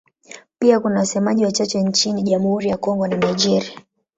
[0.59, 3.79] Pia kuna wasemaji wachache nchini Jamhuri ya Kongo na Nigeria.